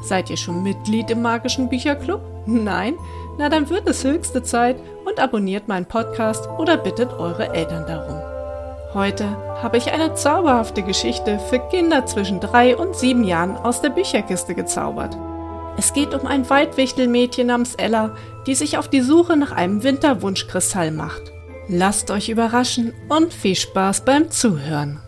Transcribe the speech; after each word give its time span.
Seid 0.00 0.30
ihr 0.30 0.36
schon 0.36 0.62
Mitglied 0.62 1.10
im 1.10 1.22
magischen 1.22 1.68
Bücherclub? 1.68 2.20
Nein? 2.46 2.94
Na 3.38 3.48
dann 3.48 3.68
wird 3.68 3.88
es 3.88 4.04
höchste 4.04 4.42
Zeit 4.42 4.76
und 5.04 5.20
abonniert 5.20 5.68
meinen 5.68 5.86
Podcast 5.86 6.48
oder 6.58 6.76
bittet 6.76 7.12
eure 7.12 7.52
Eltern 7.54 7.86
darum. 7.86 8.20
Heute 8.94 9.26
habe 9.62 9.76
ich 9.76 9.92
eine 9.92 10.14
zauberhafte 10.14 10.82
Geschichte 10.82 11.38
für 11.38 11.58
Kinder 11.58 12.06
zwischen 12.06 12.40
drei 12.40 12.76
und 12.76 12.96
sieben 12.96 13.24
Jahren 13.24 13.56
aus 13.56 13.82
der 13.82 13.90
Bücherkiste 13.90 14.54
gezaubert. 14.54 15.16
Es 15.76 15.92
geht 15.92 16.14
um 16.14 16.26
ein 16.26 16.48
Waldwichtelmädchen 16.48 17.48
namens 17.48 17.74
Ella, 17.74 18.14
die 18.46 18.54
sich 18.54 18.78
auf 18.78 18.88
die 18.88 19.02
Suche 19.02 19.36
nach 19.36 19.52
einem 19.52 19.82
Winterwunschkristall 19.82 20.92
macht. 20.92 21.32
Lasst 21.68 22.10
euch 22.10 22.28
überraschen 22.28 22.94
und 23.08 23.34
viel 23.34 23.56
Spaß 23.56 24.02
beim 24.02 24.30
Zuhören. 24.30 25.02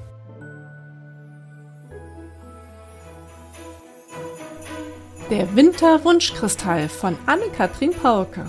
Der 5.30 5.55
Winterwunschkristall 5.55 6.88
von 6.88 7.14
Anne-Kathrin 7.27 7.92
Pauke. 7.92 8.48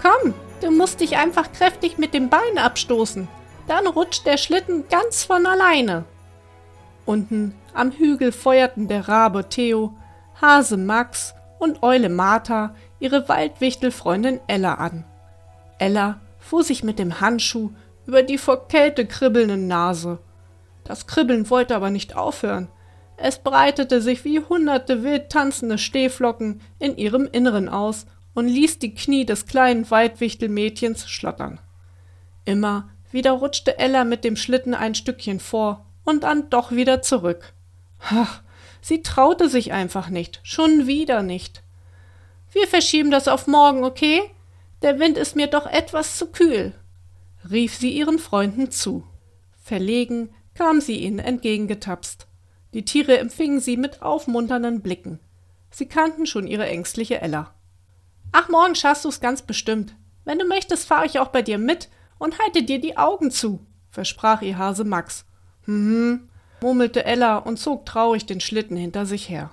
Komm, 0.00 0.32
du 0.62 0.70
musst 0.70 1.00
dich 1.00 1.18
einfach 1.18 1.52
kräftig 1.52 1.98
mit 1.98 2.14
dem 2.14 2.30
Bein 2.30 2.56
abstoßen. 2.56 3.28
Dann 3.68 3.86
rutscht 3.86 4.24
der 4.24 4.38
Schlitten 4.38 4.88
ganz 4.88 5.24
von 5.24 5.44
alleine. 5.44 6.06
Unten 7.04 7.54
am 7.74 7.92
Hügel 7.92 8.32
feuerten 8.32 8.88
der 8.88 9.08
Rabe 9.08 9.46
Theo, 9.50 9.92
Hase 10.40 10.78
Max 10.78 11.34
und 11.58 11.82
Eule 11.82 12.08
Martha 12.08 12.74
ihre 12.98 13.28
Waldwichtelfreundin 13.28 14.40
Ella 14.46 14.76
an. 14.76 15.04
Ella 15.78 16.18
fuhr 16.38 16.64
sich 16.64 16.82
mit 16.82 16.98
dem 16.98 17.20
Handschuh 17.20 17.72
über 18.06 18.22
die 18.22 18.38
vor 18.38 18.68
Kälte 18.68 19.04
kribbelnde 19.04 19.58
Nase. 19.58 20.18
Das 20.84 21.06
Kribbeln 21.06 21.50
wollte 21.50 21.76
aber 21.76 21.90
nicht 21.90 22.16
aufhören. 22.16 22.68
Es 23.16 23.38
breitete 23.38 24.02
sich 24.02 24.24
wie 24.24 24.40
hunderte 24.40 25.02
wild 25.02 25.30
tanzende 25.30 25.78
Stehflocken 25.78 26.60
in 26.78 26.96
ihrem 26.96 27.26
Inneren 27.30 27.68
aus 27.68 28.06
und 28.34 28.48
ließ 28.48 28.78
die 28.78 28.94
Knie 28.94 29.24
des 29.24 29.46
kleinen 29.46 29.90
Waldwichtelmädchens 29.90 31.08
schlottern. 31.08 31.58
Immer 32.44 32.90
wieder 33.10 33.32
rutschte 33.32 33.78
Ella 33.78 34.04
mit 34.04 34.24
dem 34.24 34.36
Schlitten 34.36 34.74
ein 34.74 34.94
Stückchen 34.94 35.40
vor 35.40 35.86
und 36.04 36.24
dann 36.24 36.50
doch 36.50 36.72
wieder 36.72 37.00
zurück. 37.00 37.54
Ach, 38.00 38.42
sie 38.82 39.02
traute 39.02 39.48
sich 39.48 39.72
einfach 39.72 40.10
nicht, 40.10 40.40
schon 40.42 40.86
wieder 40.86 41.22
nicht. 41.22 41.62
Wir 42.52 42.66
verschieben 42.66 43.10
das 43.10 43.28
auf 43.28 43.46
morgen, 43.46 43.84
okay? 43.84 44.22
Der 44.82 45.00
Wind 45.00 45.16
ist 45.16 45.34
mir 45.34 45.46
doch 45.46 45.66
etwas 45.66 46.18
zu 46.18 46.26
kühl, 46.26 46.74
rief 47.50 47.74
sie 47.74 47.90
ihren 47.90 48.18
Freunden 48.18 48.70
zu. 48.70 49.04
Verlegen 49.62 50.28
kam 50.54 50.80
sie 50.80 51.00
ihnen 51.00 51.18
entgegengetapst. 51.18 52.26
Die 52.76 52.84
Tiere 52.84 53.16
empfingen 53.16 53.58
sie 53.58 53.78
mit 53.78 54.02
aufmunternden 54.02 54.82
Blicken. 54.82 55.18
Sie 55.70 55.86
kannten 55.86 56.26
schon 56.26 56.46
ihre 56.46 56.66
ängstliche 56.66 57.22
Ella. 57.22 57.54
Ach, 58.32 58.50
morgen 58.50 58.74
schaffst 58.74 59.06
du's 59.06 59.20
ganz 59.20 59.40
bestimmt. 59.40 59.96
Wenn 60.26 60.38
du 60.38 60.46
möchtest, 60.46 60.86
fahre 60.86 61.06
ich 61.06 61.18
auch 61.18 61.28
bei 61.28 61.40
dir 61.40 61.56
mit 61.56 61.88
und 62.18 62.38
halte 62.38 62.64
dir 62.64 62.78
die 62.78 62.98
Augen 62.98 63.30
zu, 63.30 63.64
versprach 63.88 64.42
ihr 64.42 64.58
Hase 64.58 64.84
Max. 64.84 65.24
Hm, 65.64 66.28
murmelte 66.60 67.06
Ella 67.06 67.38
und 67.38 67.58
zog 67.58 67.86
traurig 67.86 68.26
den 68.26 68.40
Schlitten 68.40 68.76
hinter 68.76 69.06
sich 69.06 69.30
her. 69.30 69.52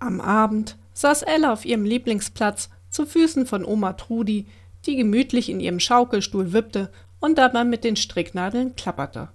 Am 0.00 0.20
Abend 0.20 0.76
saß 0.92 1.22
Ella 1.22 1.52
auf 1.52 1.64
ihrem 1.64 1.84
Lieblingsplatz 1.84 2.68
zu 2.90 3.06
Füßen 3.06 3.46
von 3.46 3.64
Oma 3.64 3.92
Trudi, 3.92 4.48
die 4.86 4.96
gemütlich 4.96 5.50
in 5.50 5.60
ihrem 5.60 5.78
Schaukelstuhl 5.78 6.52
wippte 6.52 6.90
und 7.20 7.38
dabei 7.38 7.62
mit 7.62 7.84
den 7.84 7.94
Stricknadeln 7.94 8.74
klapperte. 8.74 9.28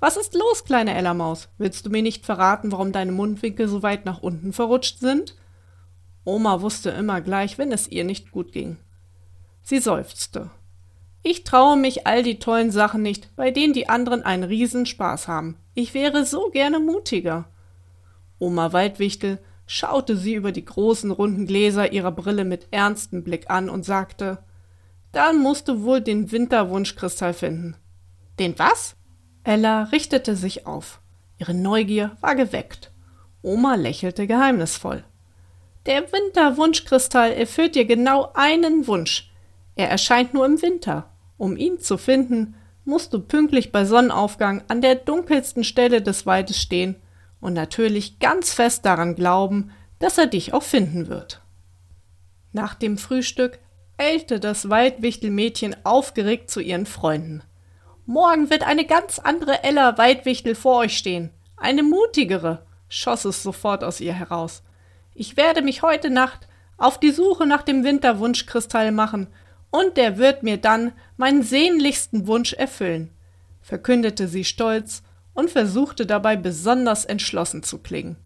Was 0.00 0.16
ist 0.16 0.34
los, 0.34 0.64
kleine 0.64 0.94
Ellermaus? 0.94 1.50
Willst 1.58 1.84
du 1.84 1.90
mir 1.90 2.02
nicht 2.02 2.24
verraten, 2.24 2.72
warum 2.72 2.90
deine 2.90 3.12
Mundwinkel 3.12 3.68
so 3.68 3.82
weit 3.82 4.06
nach 4.06 4.22
unten 4.22 4.54
verrutscht 4.54 4.98
sind? 4.98 5.36
Oma 6.24 6.62
wusste 6.62 6.90
immer 6.90 7.20
gleich, 7.20 7.58
wenn 7.58 7.70
es 7.70 7.86
ihr 7.86 8.04
nicht 8.04 8.30
gut 8.30 8.52
ging. 8.52 8.78
Sie 9.62 9.78
seufzte. 9.78 10.50
Ich 11.22 11.44
traue 11.44 11.76
mich 11.76 12.06
all 12.06 12.22
die 12.22 12.38
tollen 12.38 12.70
Sachen 12.70 13.02
nicht, 13.02 13.34
bei 13.36 13.50
denen 13.50 13.74
die 13.74 13.90
anderen 13.90 14.22
einen 14.22 14.44
Riesenspaß 14.44 15.28
haben. 15.28 15.58
Ich 15.74 15.92
wäre 15.92 16.24
so 16.24 16.48
gerne 16.48 16.78
mutiger. 16.78 17.50
Oma 18.38 18.72
Waldwichtel 18.72 19.38
schaute 19.66 20.16
sie 20.16 20.34
über 20.34 20.50
die 20.50 20.64
großen 20.64 21.10
runden 21.10 21.46
Gläser 21.46 21.92
ihrer 21.92 22.10
Brille 22.10 22.46
mit 22.46 22.68
ernstem 22.70 23.22
Blick 23.22 23.50
an 23.50 23.68
und 23.68 23.84
sagte 23.84 24.38
Dann 25.12 25.38
musst 25.38 25.68
du 25.68 25.82
wohl 25.82 26.00
den 26.00 26.32
Winterwunschkristall 26.32 27.34
finden. 27.34 27.76
Den 28.38 28.58
was? 28.58 28.96
Ella 29.44 29.84
richtete 29.84 30.36
sich 30.36 30.66
auf. 30.66 31.00
Ihre 31.38 31.54
Neugier 31.54 32.16
war 32.20 32.34
geweckt. 32.34 32.90
Oma 33.42 33.74
lächelte 33.74 34.26
geheimnisvoll. 34.26 35.04
Der 35.86 36.12
Winterwunschkristall 36.12 37.32
erfüllt 37.32 37.74
dir 37.74 37.86
genau 37.86 38.30
einen 38.34 38.86
Wunsch. 38.86 39.30
Er 39.76 39.88
erscheint 39.88 40.34
nur 40.34 40.44
im 40.44 40.60
Winter. 40.60 41.08
Um 41.38 41.56
ihn 41.56 41.80
zu 41.80 41.96
finden, 41.96 42.54
musst 42.84 43.14
du 43.14 43.20
pünktlich 43.20 43.72
bei 43.72 43.86
Sonnenaufgang 43.86 44.62
an 44.68 44.82
der 44.82 44.94
dunkelsten 44.94 45.64
Stelle 45.64 46.02
des 46.02 46.26
Waldes 46.26 46.60
stehen 46.60 46.96
und 47.40 47.54
natürlich 47.54 48.18
ganz 48.18 48.52
fest 48.52 48.84
daran 48.84 49.14
glauben, 49.14 49.70
dass 49.98 50.18
er 50.18 50.26
dich 50.26 50.52
auch 50.52 50.62
finden 50.62 51.08
wird. 51.08 51.40
Nach 52.52 52.74
dem 52.74 52.98
Frühstück 52.98 53.58
eilte 53.96 54.40
das 54.40 54.68
Waldwichtelmädchen 54.68 55.76
aufgeregt 55.84 56.50
zu 56.50 56.60
ihren 56.60 56.84
Freunden. 56.84 57.42
Morgen 58.10 58.50
wird 58.50 58.66
eine 58.66 58.84
ganz 58.86 59.20
andere 59.20 59.62
Ella 59.62 59.96
Weidwichtel 59.96 60.56
vor 60.56 60.78
euch 60.78 60.98
stehen. 60.98 61.30
Eine 61.56 61.84
mutigere, 61.84 62.66
schoss 62.88 63.24
es 63.24 63.40
sofort 63.44 63.84
aus 63.84 64.00
ihr 64.00 64.12
heraus. 64.12 64.64
Ich 65.14 65.36
werde 65.36 65.62
mich 65.62 65.82
heute 65.82 66.10
Nacht 66.10 66.48
auf 66.76 66.98
die 66.98 67.12
Suche 67.12 67.46
nach 67.46 67.62
dem 67.62 67.84
Winterwunschkristall 67.84 68.90
machen, 68.90 69.28
und 69.70 69.96
der 69.96 70.18
wird 70.18 70.42
mir 70.42 70.56
dann 70.56 70.90
meinen 71.18 71.44
sehnlichsten 71.44 72.26
Wunsch 72.26 72.52
erfüllen, 72.52 73.10
verkündete 73.60 74.26
sie 74.26 74.42
stolz 74.42 75.04
und 75.32 75.48
versuchte 75.48 76.04
dabei 76.04 76.34
besonders 76.34 77.04
entschlossen 77.04 77.62
zu 77.62 77.78
klingen. 77.78 78.16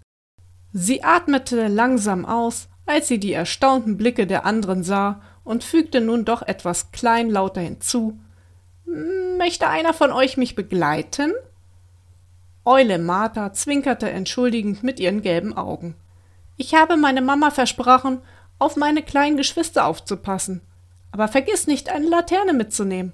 Sie 0.73 1.05
atmete 1.05 1.69
langsam 1.69 2.25
aus, 2.25 2.71
als 2.87 3.09
sie 3.09 3.21
die 3.21 3.34
erstaunten 3.34 3.99
Blicke 3.99 4.27
der 4.27 4.47
anderen 4.47 4.83
sah 4.83 5.21
und 5.44 5.62
fügte 5.62 6.00
nun 6.00 6.25
doch 6.25 6.41
etwas 6.41 6.91
kleinlauter 6.91 7.61
hinzu 7.61 8.19
Möchte 9.39 9.69
einer 9.69 9.93
von 9.93 10.12
euch 10.12 10.37
mich 10.37 10.55
begleiten? 10.55 11.33
Eule 12.65 12.99
Martha 12.99 13.53
zwinkerte 13.53 14.11
entschuldigend 14.11 14.83
mit 14.83 15.00
ihren 15.00 15.22
gelben 15.22 15.56
Augen. 15.56 15.97
Ich 16.56 16.75
habe 16.75 16.97
meine 16.97 17.21
Mama 17.21 17.50
versprochen, 17.50 18.23
auf 18.59 18.77
meine 18.77 19.03
kleinen 19.03 19.37
Geschwister 19.37 19.87
aufzupassen. 19.87 20.62
Aber 21.12 21.28
vergiss 21.28 21.67
nicht, 21.67 21.91
eine 21.91 22.09
Laterne 22.09 22.53
mitzunehmen. 22.53 23.12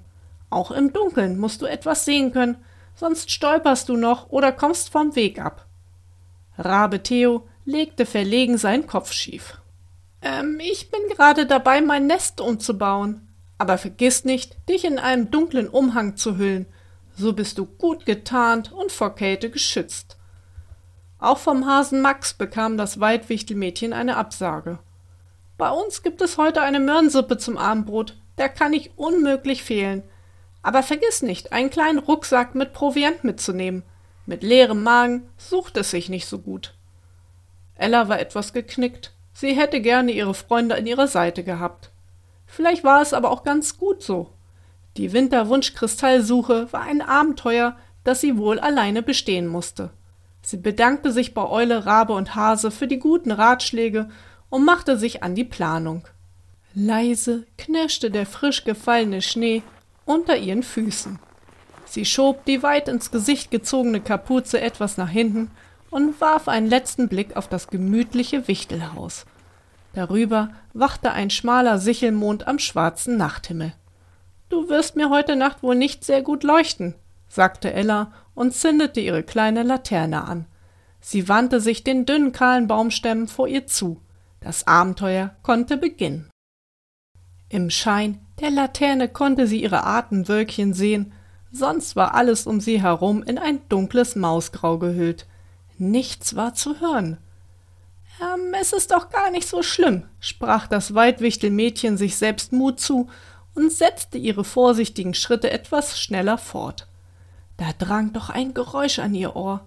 Auch 0.49 0.71
im 0.71 0.93
Dunkeln 0.93 1.37
musst 1.37 1.61
du 1.61 1.65
etwas 1.65 2.05
sehen 2.05 2.31
können, 2.31 2.57
sonst 2.95 3.31
stolperst 3.31 3.89
du 3.89 3.97
noch 3.97 4.29
oder 4.29 4.51
kommst 4.51 4.89
vom 4.89 5.15
Weg 5.15 5.39
ab. 5.39 5.65
Rabe 6.57 7.01
Theo 7.03 7.47
legte 7.65 8.05
verlegen 8.05 8.57
seinen 8.57 8.87
Kopf 8.87 9.11
schief. 9.11 9.59
Ähm, 10.21 10.59
ich 10.61 10.91
bin 10.91 11.01
gerade 11.09 11.45
dabei, 11.45 11.81
mein 11.81 12.07
Nest 12.07 12.41
umzubauen. 12.41 13.27
Aber 13.61 13.77
vergiss 13.77 14.25
nicht, 14.25 14.57
dich 14.67 14.85
in 14.85 14.97
einen 14.97 15.29
dunklen 15.29 15.69
Umhang 15.69 16.17
zu 16.17 16.39
hüllen, 16.39 16.65
so 17.15 17.31
bist 17.31 17.59
du 17.59 17.67
gut 17.67 18.07
getarnt 18.07 18.71
und 18.71 18.91
vor 18.91 19.13
Kälte 19.13 19.51
geschützt. 19.51 20.17
Auch 21.19 21.37
vom 21.37 21.67
Hasen 21.67 22.01
Max 22.01 22.33
bekam 22.33 22.75
das 22.75 22.99
Waldwichtelmädchen 22.99 23.93
eine 23.93 24.17
Absage. 24.17 24.79
Bei 25.59 25.69
uns 25.69 26.01
gibt 26.01 26.23
es 26.23 26.39
heute 26.39 26.63
eine 26.63 26.79
Möhrensuppe 26.79 27.37
zum 27.37 27.55
Abendbrot, 27.55 28.17
der 28.39 28.49
kann 28.49 28.73
ich 28.73 28.97
unmöglich 28.97 29.63
fehlen. 29.63 30.01
Aber 30.63 30.81
vergiss 30.81 31.21
nicht, 31.21 31.53
einen 31.53 31.69
kleinen 31.69 31.99
Rucksack 31.99 32.55
mit 32.55 32.73
Proviant 32.73 33.23
mitzunehmen. 33.23 33.83
Mit 34.25 34.41
leerem 34.41 34.81
Magen 34.81 35.29
sucht 35.37 35.77
es 35.77 35.91
sich 35.91 36.09
nicht 36.09 36.25
so 36.25 36.39
gut. 36.39 36.73
Ella 37.75 38.09
war 38.09 38.19
etwas 38.19 38.53
geknickt. 38.53 39.13
Sie 39.33 39.53
hätte 39.53 39.81
gerne 39.81 40.13
ihre 40.13 40.33
Freunde 40.33 40.73
an 40.73 40.87
ihrer 40.87 41.07
Seite 41.07 41.43
gehabt. 41.43 41.91
Vielleicht 42.51 42.83
war 42.83 43.01
es 43.01 43.13
aber 43.13 43.31
auch 43.31 43.43
ganz 43.43 43.77
gut 43.77 44.03
so. 44.03 44.29
Die 44.97 45.13
Winterwunschkristallsuche 45.13 46.67
war 46.73 46.81
ein 46.81 47.01
Abenteuer, 47.01 47.77
das 48.03 48.19
sie 48.19 48.37
wohl 48.37 48.59
alleine 48.59 49.01
bestehen 49.01 49.47
musste. 49.47 49.91
Sie 50.41 50.57
bedankte 50.57 51.13
sich 51.13 51.33
bei 51.33 51.47
Eule, 51.47 51.85
Rabe 51.85 52.11
und 52.11 52.35
Hase 52.35 52.69
für 52.69 52.87
die 52.87 52.99
guten 52.99 53.31
Ratschläge 53.31 54.09
und 54.49 54.65
machte 54.65 54.97
sich 54.97 55.23
an 55.23 55.33
die 55.33 55.45
Planung. 55.45 56.05
Leise 56.73 57.45
knirschte 57.57 58.11
der 58.11 58.25
frisch 58.25 58.65
gefallene 58.65 59.21
Schnee 59.21 59.63
unter 60.03 60.35
ihren 60.35 60.63
Füßen. 60.63 61.19
Sie 61.85 62.03
schob 62.03 62.43
die 62.43 62.63
weit 62.63 62.89
ins 62.89 63.11
Gesicht 63.11 63.49
gezogene 63.49 64.01
Kapuze 64.01 64.59
etwas 64.59 64.97
nach 64.97 65.09
hinten 65.09 65.51
und 65.89 66.19
warf 66.19 66.49
einen 66.49 66.67
letzten 66.67 67.07
Blick 67.07 67.37
auf 67.37 67.47
das 67.47 67.69
gemütliche 67.69 68.49
Wichtelhaus. 68.49 69.25
Darüber 69.93 70.49
wachte 70.73 71.11
ein 71.11 71.29
schmaler 71.29 71.77
Sichelmond 71.77 72.47
am 72.47 72.59
schwarzen 72.59 73.17
Nachthimmel. 73.17 73.73
Du 74.49 74.69
wirst 74.69 74.95
mir 74.95 75.09
heute 75.09 75.35
Nacht 75.35 75.63
wohl 75.63 75.75
nicht 75.75 76.03
sehr 76.03 76.21
gut 76.21 76.43
leuchten, 76.43 76.95
sagte 77.27 77.73
Ella 77.73 78.11
und 78.33 78.53
zündete 78.53 78.99
ihre 78.99 79.23
kleine 79.23 79.63
Laterne 79.63 80.23
an. 80.23 80.45
Sie 81.01 81.27
wandte 81.27 81.59
sich 81.59 81.83
den 81.83 82.05
dünnen 82.05 82.31
kahlen 82.31 82.67
Baumstämmen 82.67 83.27
vor 83.27 83.47
ihr 83.47 83.67
zu. 83.67 84.01
Das 84.39 84.67
Abenteuer 84.67 85.35
konnte 85.41 85.77
beginnen. 85.77 86.29
Im 87.49 87.69
Schein 87.69 88.19
der 88.39 88.49
Laterne 88.49 89.09
konnte 89.09 89.45
sie 89.47 89.61
ihre 89.61 89.83
Atemwölkchen 89.83 90.73
sehen, 90.73 91.11
sonst 91.51 91.95
war 91.95 92.13
alles 92.13 92.47
um 92.47 92.61
sie 92.61 92.81
herum 92.81 93.23
in 93.23 93.37
ein 93.37 93.67
dunkles 93.67 94.15
Mausgrau 94.15 94.77
gehüllt. 94.77 95.27
Nichts 95.77 96.35
war 96.35 96.53
zu 96.53 96.79
hören. 96.79 97.17
Ähm, 98.21 98.53
es 98.59 98.71
ist 98.71 98.91
doch 98.91 99.09
gar 99.09 99.31
nicht 99.31 99.47
so 99.47 99.63
schlimm, 99.63 100.03
sprach 100.19 100.67
das 100.67 100.93
Weitwichtelmädchen 100.93 101.97
sich 101.97 102.15
selbst 102.15 102.51
Mut 102.51 102.79
zu 102.79 103.09
und 103.55 103.71
setzte 103.71 104.17
ihre 104.17 104.43
vorsichtigen 104.43 105.13
Schritte 105.13 105.49
etwas 105.49 105.99
schneller 105.99 106.37
fort. 106.37 106.87
Da 107.57 107.71
drang 107.77 108.13
doch 108.13 108.29
ein 108.29 108.53
Geräusch 108.53 108.99
an 108.99 109.15
ihr 109.15 109.35
Ohr. 109.35 109.65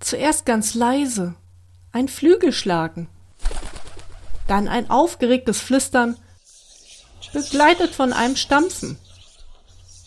Zuerst 0.00 0.46
ganz 0.46 0.74
leise, 0.74 1.34
ein 1.92 2.08
Flügelschlagen, 2.08 3.08
dann 4.48 4.68
ein 4.68 4.90
aufgeregtes 4.90 5.60
Flüstern, 5.60 6.16
begleitet 7.32 7.94
von 7.94 8.12
einem 8.12 8.36
Stampfen. 8.36 8.98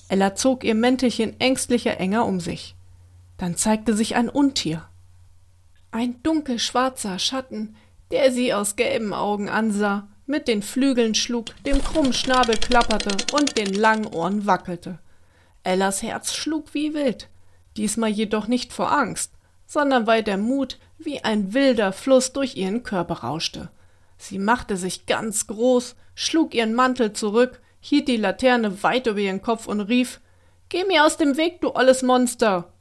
Ella 0.10 0.36
zog 0.36 0.64
ihr 0.64 0.76
Mäntelchen 0.76 1.40
ängstlicher 1.40 2.00
enger 2.00 2.26
um 2.26 2.40
sich. 2.40 2.76
Dann 3.38 3.58
zeigte 3.58 3.96
sich 3.96 4.16
ein 4.16 4.30
Untier. 4.30 4.88
Ein 5.96 6.22
dunkelschwarzer 6.24 7.20
Schatten, 7.20 7.78
der 8.12 8.30
sie 8.30 8.54
aus 8.54 8.76
gelben 8.76 9.14
Augen 9.14 9.48
ansah, 9.48 10.10
mit 10.26 10.50
den 10.50 10.62
Flügeln 10.62 11.16
schlug, 11.16 11.46
dem 11.64 11.82
krummen 11.82 12.12
Schnabel 12.12 12.58
klapperte 12.58 13.16
und 13.34 13.58
den 13.58 13.74
langen 13.74 14.08
Ohren 14.08 14.46
wackelte. 14.46 15.00
Ellas 15.64 16.04
Herz 16.04 16.34
schlug 16.34 16.74
wie 16.74 16.94
wild, 16.94 17.30
diesmal 17.78 18.10
jedoch 18.10 18.50
nicht 18.50 18.74
vor 18.74 18.92
Angst, 18.92 19.32
sondern 19.68 20.06
weil 20.06 20.22
der 20.22 20.38
Mut 20.38 20.80
wie 20.98 21.24
ein 21.24 21.54
wilder 21.54 21.94
Fluss 21.94 22.34
durch 22.34 22.58
ihren 22.58 22.84
Körper 22.84 23.20
rauschte. 23.20 23.70
Sie 24.18 24.38
machte 24.38 24.76
sich 24.76 25.06
ganz 25.06 25.48
groß, 25.48 25.96
schlug 26.14 26.54
ihren 26.54 26.74
Mantel 26.74 27.14
zurück, 27.14 27.62
hielt 27.80 28.10
die 28.10 28.18
Laterne 28.18 28.84
weit 28.84 29.08
über 29.08 29.20
ihren 29.20 29.42
Kopf 29.42 29.66
und 29.66 29.80
rief 29.80 30.20
Geh 30.68 30.84
mir 30.84 31.06
aus 31.06 31.16
dem 31.16 31.38
Weg, 31.38 31.62
du 31.62 31.74
olles 31.74 32.02
Monster. 32.02 32.74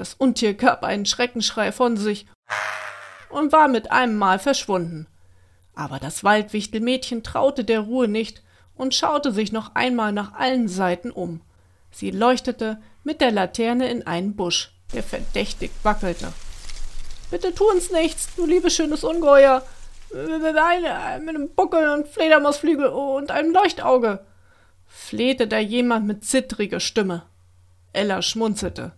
Das 0.00 0.14
Untier 0.14 0.54
gab 0.54 0.82
einen 0.82 1.04
Schreckenschrei 1.04 1.72
von 1.72 1.98
sich 1.98 2.26
und 3.28 3.52
war 3.52 3.68
mit 3.68 3.92
einem 3.92 4.16
Mal 4.16 4.38
verschwunden. 4.38 5.06
Aber 5.74 5.98
das 5.98 6.24
Waldwichtelmädchen 6.24 7.22
traute 7.22 7.64
der 7.64 7.80
Ruhe 7.80 8.08
nicht 8.08 8.42
und 8.74 8.94
schaute 8.94 9.30
sich 9.30 9.52
noch 9.52 9.74
einmal 9.74 10.12
nach 10.12 10.32
allen 10.32 10.68
Seiten 10.68 11.10
um. 11.10 11.42
Sie 11.90 12.10
leuchtete 12.10 12.80
mit 13.04 13.20
der 13.20 13.30
Laterne 13.30 13.90
in 13.90 14.06
einen 14.06 14.36
Busch, 14.36 14.72
der 14.94 15.02
verdächtig 15.02 15.70
wackelte. 15.82 16.32
Bitte 17.30 17.54
tu 17.54 17.68
uns 17.70 17.90
nichts, 17.90 18.30
du 18.36 18.46
liebes 18.46 18.74
schönes 18.74 19.04
Ungeheuer. 19.04 19.62
Mit 20.14 20.56
einem 20.56 21.50
Buckel 21.54 21.90
und 21.90 22.08
Fledermausflügel 22.08 22.86
und 22.86 23.30
einem 23.30 23.52
Leuchtauge, 23.52 24.24
flehte 24.86 25.46
da 25.46 25.58
jemand 25.58 26.06
mit 26.06 26.24
zittriger 26.24 26.80
Stimme. 26.80 27.24
Ella 27.92 28.22
schmunzelte. 28.22 28.92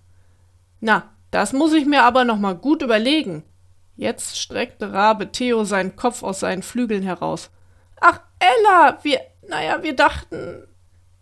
Na, 0.83 1.05
das 1.31 1.53
muss 1.53 1.73
ich 1.73 1.87
mir 1.87 2.03
aber 2.03 2.25
noch 2.25 2.39
mal 2.39 2.57
gut 2.57 2.83
überlegen. 2.83 3.45
Jetzt 3.95 4.37
streckte 4.37 4.93
Rabe 4.93 5.31
Theo 5.31 5.63
seinen 5.63 5.95
Kopf 5.95 6.25
aus 6.25 6.41
seinen 6.41 6.65
Flügeln 6.65 7.05
heraus. 7.05 7.51
Ach, 8.01 8.21
Ella, 8.41 8.99
wir, 9.03 9.21
naja, 9.49 9.85
wir 9.85 9.95
dachten, 9.95 10.67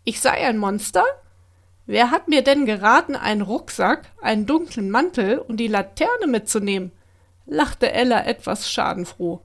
ich 0.03 0.23
sei 0.23 0.47
ein 0.47 0.57
Monster? 0.57 1.05
Wer 1.85 2.11
hat 2.11 2.27
mir 2.27 2.43
denn 2.43 2.65
geraten, 2.65 3.15
einen 3.15 3.43
Rucksack, 3.43 4.07
einen 4.23 4.47
dunklen 4.47 4.91
Mantel 4.91 5.39
und 5.39 5.59
die 5.59 5.69
Laterne 5.69 6.27
mitzunehmen? 6.27 6.91
lachte 7.45 7.93
Ella 7.93 8.25
etwas 8.25 8.71
schadenfroh. 8.71 9.43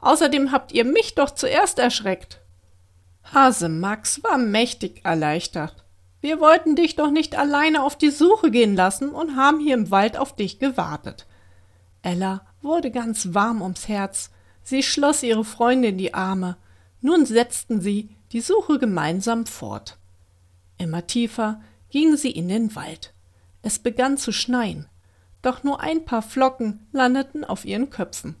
Außerdem 0.00 0.50
habt 0.50 0.72
ihr 0.72 0.84
mich 0.84 1.14
doch 1.14 1.30
zuerst 1.30 1.78
erschreckt. 1.78 2.40
Hase 3.32 3.68
Max 3.68 4.24
war 4.24 4.38
mächtig 4.38 5.04
erleichtert. 5.04 5.85
Wir 6.20 6.40
wollten 6.40 6.76
dich 6.76 6.96
doch 6.96 7.10
nicht 7.10 7.38
alleine 7.38 7.82
auf 7.82 7.96
die 7.96 8.10
Suche 8.10 8.50
gehen 8.50 8.74
lassen 8.74 9.10
und 9.10 9.36
haben 9.36 9.60
hier 9.60 9.74
im 9.74 9.90
Wald 9.90 10.16
auf 10.16 10.34
dich 10.34 10.58
gewartet. 10.58 11.26
Ella 12.02 12.46
wurde 12.62 12.90
ganz 12.90 13.34
warm 13.34 13.62
ums 13.62 13.88
Herz. 13.88 14.30
Sie 14.62 14.82
schloss 14.82 15.22
ihre 15.22 15.44
Freundin 15.44 15.92
in 15.92 15.98
die 15.98 16.14
Arme. 16.14 16.56
Nun 17.00 17.26
setzten 17.26 17.80
sie 17.80 18.10
die 18.32 18.40
Suche 18.40 18.78
gemeinsam 18.78 19.46
fort. 19.46 19.98
Immer 20.78 21.06
tiefer 21.06 21.60
gingen 21.90 22.16
sie 22.16 22.30
in 22.30 22.48
den 22.48 22.74
Wald. 22.74 23.12
Es 23.62 23.78
begann 23.78 24.18
zu 24.18 24.32
schneien, 24.32 24.86
doch 25.42 25.62
nur 25.62 25.80
ein 25.80 26.04
paar 26.04 26.22
Flocken 26.22 26.86
landeten 26.92 27.44
auf 27.44 27.64
ihren 27.64 27.90
Köpfen. 27.90 28.36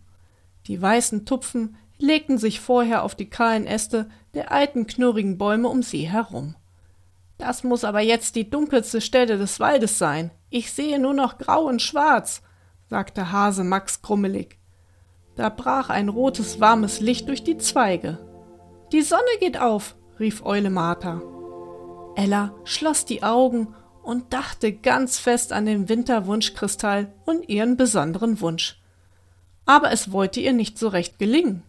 Die 0.66 0.80
weißen 0.80 1.26
Tupfen 1.26 1.76
legten 1.98 2.38
sich 2.38 2.60
vorher 2.60 3.02
auf 3.02 3.14
die 3.14 3.30
kahlen 3.30 3.66
Äste 3.66 4.10
der 4.34 4.52
alten 4.52 4.86
knurrigen 4.86 5.38
Bäume 5.38 5.68
um 5.68 5.82
sie 5.82 6.08
herum. 6.08 6.54
Das 7.38 7.64
muss 7.64 7.84
aber 7.84 8.00
jetzt 8.00 8.36
die 8.36 8.48
dunkelste 8.48 9.00
Stelle 9.00 9.38
des 9.38 9.60
Waldes 9.60 9.98
sein. 9.98 10.30
Ich 10.48 10.72
sehe 10.72 10.98
nur 10.98 11.14
noch 11.14 11.38
grau 11.38 11.64
und 11.64 11.82
schwarz, 11.82 12.42
sagte 12.88 13.30
Hase 13.32 13.64
Max 13.64 14.00
krummelig. 14.02 14.58
Da 15.36 15.50
brach 15.50 15.90
ein 15.90 16.08
rotes, 16.08 16.60
warmes 16.60 17.00
Licht 17.00 17.28
durch 17.28 17.44
die 17.44 17.58
Zweige. 17.58 18.18
Die 18.92 19.02
Sonne 19.02 19.22
geht 19.38 19.60
auf, 19.60 19.96
rief 20.18 20.44
Eule 20.44 20.70
Martha. 20.70 21.20
Ella 22.14 22.54
schloss 22.64 23.04
die 23.04 23.22
Augen 23.22 23.74
und 24.02 24.32
dachte 24.32 24.72
ganz 24.72 25.18
fest 25.18 25.52
an 25.52 25.66
den 25.66 25.88
Winterwunschkristall 25.88 27.12
und 27.26 27.48
ihren 27.48 27.76
besonderen 27.76 28.40
Wunsch. 28.40 28.80
Aber 29.66 29.90
es 29.90 30.12
wollte 30.12 30.40
ihr 30.40 30.52
nicht 30.52 30.78
so 30.78 30.88
recht 30.88 31.18
gelingen. 31.18 31.64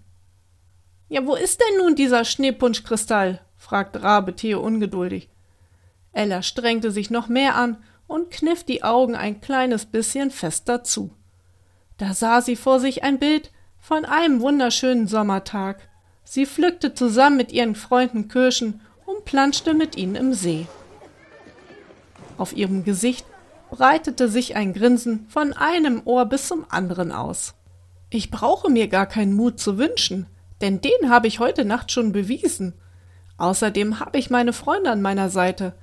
Ja, 1.10 1.26
wo 1.26 1.36
ist 1.36 1.60
denn 1.60 1.78
nun 1.80 1.96
dieser 1.96 2.24
Schneepunschkristall? 2.24 3.42
fragte 3.58 4.04
Rabe 4.04 4.36
Theo 4.36 4.62
ungeduldig. 4.62 5.30
Ella 6.18 6.42
strengte 6.42 6.90
sich 6.90 7.12
noch 7.12 7.28
mehr 7.28 7.56
an 7.56 7.78
und 8.08 8.32
kniff 8.32 8.64
die 8.64 8.84
Augen 8.84 9.16
ein 9.16 9.40
kleines 9.40 9.86
bisschen 9.86 10.32
fester 10.32 10.84
zu. 10.84 11.12
Da 11.98 12.16
sah 12.16 12.42
sie 12.42 12.56
vor 12.56 12.80
sich 12.80 13.04
ein 13.04 13.20
Bild 13.20 13.52
von 13.78 14.04
einem 14.04 14.42
wunderschönen 14.42 15.08
Sommertag. 15.08 15.88
Sie 16.24 16.48
pflückte 16.48 16.96
zusammen 16.96 17.38
mit 17.38 17.52
ihren 17.52 17.76
Freunden 17.76 18.30
Kirschen 18.30 18.82
und 19.06 19.26
planschte 19.26 19.76
mit 19.76 19.96
ihnen 19.96 20.16
im 20.16 20.34
See. 20.34 20.66
Auf 22.40 22.58
ihrem 22.58 22.84
Gesicht 22.84 23.26
breitete 23.70 24.28
sich 24.28 24.56
ein 24.56 24.74
Grinsen 24.74 25.28
von 25.30 25.54
einem 25.54 26.02
Ohr 26.06 26.26
bis 26.26 26.48
zum 26.48 26.66
anderen 26.70 27.12
aus. 27.12 27.54
Ich 28.10 28.32
brauche 28.32 28.72
mir 28.72 28.88
gar 28.88 29.06
keinen 29.06 29.34
Mut 29.34 29.60
zu 29.60 29.78
wünschen, 29.78 30.26
denn 30.62 30.82
den 30.82 31.12
habe 31.12 31.28
ich 31.28 31.40
heute 31.40 31.64
Nacht 31.64 31.92
schon 31.92 32.12
bewiesen. 32.12 32.74
Außerdem 33.38 34.00
habe 34.00 34.18
ich 34.18 34.32
meine 34.32 34.54
Freunde 34.54 34.90
an 34.90 35.04
meiner 35.04 35.30
Seite, 35.30 35.76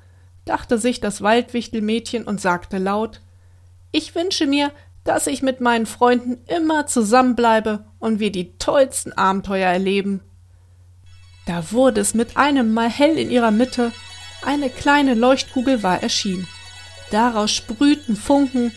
dachte 0.44 0.78
sich 0.78 1.00
das 1.00 1.22
Waldwichtelmädchen 1.22 2.24
und 2.24 2.40
sagte 2.40 2.78
laut 2.78 3.20
Ich 3.92 4.14
wünsche 4.14 4.46
mir, 4.46 4.72
dass 5.04 5.26
ich 5.26 5.42
mit 5.42 5.60
meinen 5.60 5.86
Freunden 5.86 6.38
immer 6.46 6.86
zusammenbleibe 6.86 7.84
und 7.98 8.20
wir 8.20 8.32
die 8.32 8.56
tollsten 8.58 9.12
Abenteuer 9.12 9.68
erleben. 9.68 10.20
Da 11.46 11.70
wurde 11.72 12.00
es 12.00 12.14
mit 12.14 12.36
einem 12.36 12.72
Mal 12.72 12.88
hell 12.88 13.18
in 13.18 13.30
ihrer 13.30 13.50
Mitte, 13.50 13.92
eine 14.44 14.70
kleine 14.70 15.14
Leuchtkugel 15.14 15.82
war 15.82 16.02
erschienen. 16.02 16.48
Daraus 17.10 17.50
sprühten 17.50 18.16
Funken, 18.16 18.72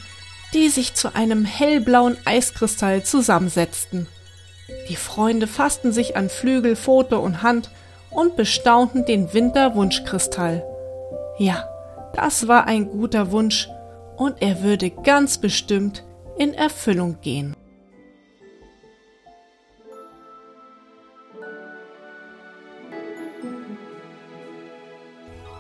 die 0.54 0.70
sich 0.70 0.94
zu 0.94 1.16
einem 1.16 1.46
hellblauen 1.46 2.18
Eiskristall 2.26 3.04
zusammensetzten. 3.04 4.08
Die 4.90 4.96
Freunde 4.96 5.48
fassten 5.48 5.92
sich 5.92 6.16
an 6.16 6.30
Flügel, 6.30 6.76
Pfote 6.76 7.20
und 7.20 7.42
Hand 7.42 7.70
und 8.10 8.36
bestaunten 8.36 9.06
den 9.06 9.34
Winterwunschkristall. 9.34 10.64
Ja, 11.38 11.66
das 12.14 12.48
war 12.48 12.66
ein 12.66 12.90
guter 12.90 13.32
Wunsch 13.32 13.70
und 14.16 14.42
er 14.42 14.64
würde 14.64 14.90
ganz 14.90 15.38
bestimmt 15.38 16.04
in 16.38 16.54
Erfüllung 16.54 17.18
gehen. 17.22 17.56